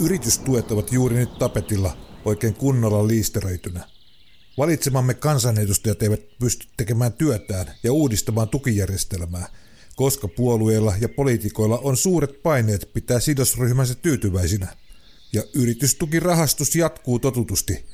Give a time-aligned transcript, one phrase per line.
[0.00, 3.88] Yritystuet ovat juuri nyt tapetilla oikein kunnolla liisteröitynä.
[4.58, 9.48] Valitsemamme kansanedustajat eivät pysty tekemään työtään ja uudistamaan tukijärjestelmää,
[9.96, 14.76] koska puolueilla ja poliitikoilla on suuret paineet pitää sidosryhmänsä tyytyväisinä.
[15.32, 17.84] Ja yritystukirahastus jatkuu totutusti.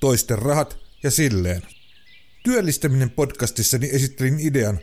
[0.00, 1.62] Toisten rahat ja silleen.
[2.44, 4.78] Työllistäminen podcastissani esittelin idean,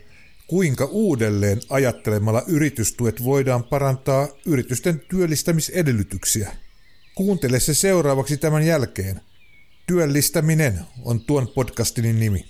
[0.47, 6.68] kuinka uudelleen ajattelemalla yritystuet voidaan parantaa yritysten työllistämisedellytyksiä.
[7.19, 9.21] Kuuntele se seuraavaksi tämän jälkeen.
[9.87, 12.45] Työllistäminen on tuon podcastin nimi.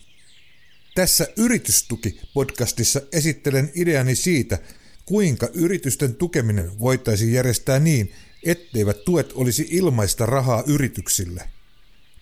[0.95, 4.59] Tässä Yritystuki-podcastissa esittelen ideani siitä,
[5.05, 8.13] kuinka yritysten tukeminen voitaisiin järjestää niin,
[8.45, 11.49] etteivät tuet olisi ilmaista rahaa yrityksille.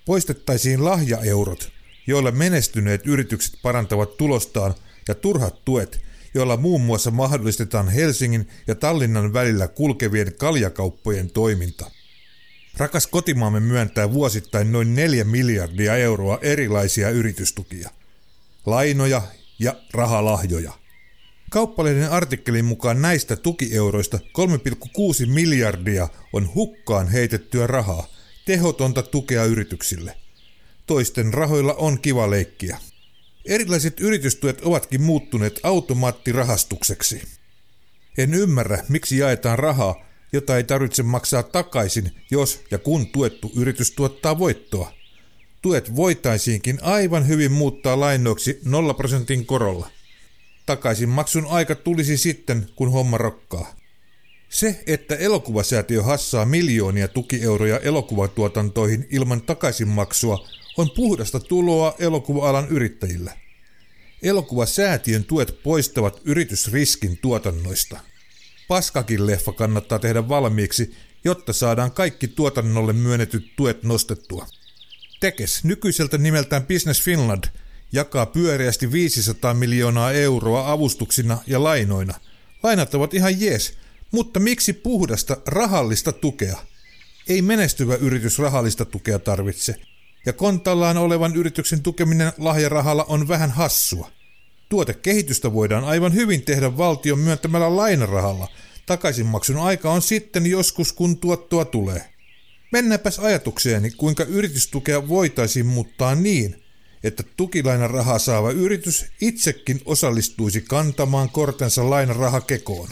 [0.05, 1.72] Poistettaisiin lahjaeurot,
[2.08, 4.74] joilla menestyneet yritykset parantavat tulostaan,
[5.08, 6.02] ja turhat tuet,
[6.34, 11.96] joilla muun muassa mahdollistetaan Helsingin ja Tallinnan välillä kulkevien kaljakauppojen toiminta.
[12.78, 17.90] Rakas kotimaamme myöntää vuosittain noin 4 miljardia euroa erilaisia yritystukia.
[18.66, 19.22] Lainoja
[19.60, 20.72] ja rahalahjoja.
[21.50, 28.08] Kauppalehden artikkelin mukaan näistä tukieuroista 3,6 miljardia on hukkaan heitettyä rahaa,
[28.46, 30.18] tehotonta tukea yrityksille.
[30.88, 32.78] Toisten rahoilla on kiva leikkiä.
[33.46, 37.22] Erilaiset yritystuet ovatkin muuttuneet automaattirahastukseksi.
[38.18, 43.92] En ymmärrä, miksi jaetaan rahaa, jota ei tarvitse maksaa takaisin, jos ja kun tuettu yritys
[43.92, 44.94] tuottaa voittoa.
[45.62, 49.90] Tuet voitaisiinkin aivan hyvin muuttaa lainoiksi 0 prosentin korolla.
[50.66, 53.76] Takaisin maksun aika tulisi sitten, kun homma rokkaa.
[54.50, 63.34] Se, että elokuvasäätiö hassaa miljoonia tukieuroja elokuvatuotantoihin ilman takaisinmaksua, on puhdasta tuloa elokuva-alan yrittäjille.
[64.24, 68.00] Elokuvasäätiön tuet poistavat yritysriskin tuotannoista.
[68.68, 74.47] Paskakin leffa kannattaa tehdä valmiiksi, jotta saadaan kaikki tuotannolle myönnetyt tuet nostettua.
[75.19, 77.44] Tekes, nykyiseltä nimeltään Business Finland,
[77.92, 82.14] jakaa pyöreästi 500 miljoonaa euroa avustuksina ja lainoina.
[82.64, 83.74] Lainat ovat ihan jees,
[84.12, 86.58] mutta miksi puhdasta rahallista tukea?
[87.28, 89.75] Ei menestyvä yritys rahallista tukea tarvitse–
[90.28, 94.12] ja kontallaan olevan yrityksen tukeminen lahjarahalla on vähän hassua.
[94.70, 98.48] Tuotekehitystä voidaan aivan hyvin tehdä valtion myöntämällä lainarahalla.
[98.86, 102.10] Takaisinmaksun aika on sitten joskus, kun tuottoa tulee.
[102.72, 106.64] Mennäpäs ajatukseeni, kuinka yritystukea voitaisiin muuttaa niin,
[107.04, 112.90] että tukilainarahaa saava yritys itsekin osallistuisi kantamaan kortensa lainarahakekoon.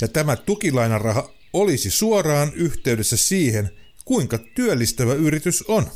[0.00, 3.70] Ja tämä tukilainaraha olisi suoraan yhteydessä siihen,
[4.04, 5.90] kuinka työllistävä yritys on.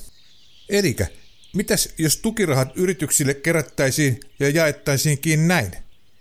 [0.69, 1.07] Elikä,
[1.55, 5.73] mitäs jos tukirahat yrityksille kerättäisiin ja jaettaisiinkin näin?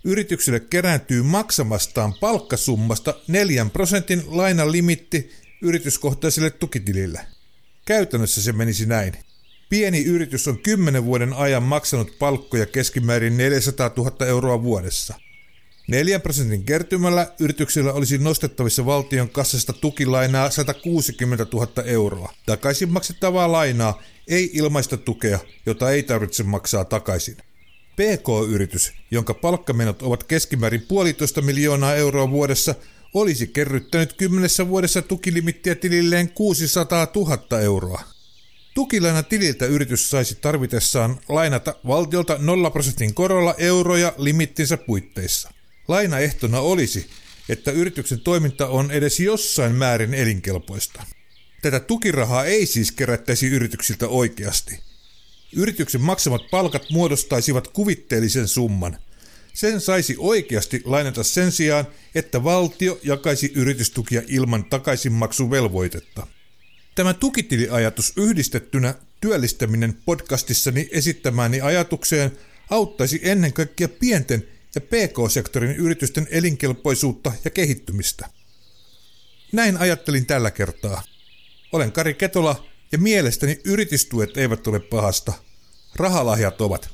[0.04, 7.20] Yrityksille kerääntyy maksamastaan palkkasummasta 4 prosentin lainalimitti yrityskohtaiselle tukitilille.
[7.86, 9.14] Käytännössä se menisi näin.
[9.70, 15.14] Pieni yritys on 10 vuoden ajan maksanut palkkoja keskimäärin 400 000 euroa vuodessa.
[15.88, 22.34] 4 prosentin kertymällä yrityksellä olisi nostettavissa valtion kassasta tukilainaa 160 000 euroa.
[22.46, 27.38] Takaisin maksettavaa lainaa ei ilmaista tukea, jota ei tarvitse maksaa takaisin.
[27.96, 32.76] PK-yritys, jonka palkkamenot ovat keskimäärin puolitoista miljoonaa euroa vuodessa,
[33.14, 38.02] olisi kerryttänyt kymmenessä vuodessa tukilimittiä tililleen 600 000 euroa.
[38.74, 45.52] Tukilaina tililtä yritys saisi tarvitessaan lainata valtiolta 0 prosentin korolla euroja limittinsä puitteissa.
[45.88, 47.10] Lainaehtona olisi,
[47.50, 51.04] että yrityksen toiminta on edes jossain määrin elinkelpoista.
[51.62, 54.80] Tätä tukirahaa ei siis kerättäisi yrityksiltä oikeasti.
[55.56, 58.98] Yrityksen maksamat palkat muodostaisivat kuvitteellisen summan.
[59.54, 66.28] Sen saisi oikeasti lainata sen sijaan, että valtio jakaisi yritystukia ilman takaisinmaksuvelvoitetta.
[66.96, 72.32] Tämä tukitiliajatus yhdistettynä työllistäminen podcastissani esittämääni ajatukseen
[72.70, 78.30] auttaisi ennen kaikkea pienten ja PK-sektorin yritysten elinkelpoisuutta ja kehittymistä.
[79.52, 81.04] Näin ajattelin tällä kertaa.
[81.72, 85.34] Olen Kari Ketola ja mielestäni yritystuet eivät ole pahasta.
[85.96, 86.90] Rahalahjat ovat.